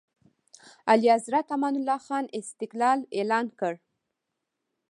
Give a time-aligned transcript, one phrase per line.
[0.91, 3.73] اعلیحضرت امان الله خان استقلال اعلان کړ.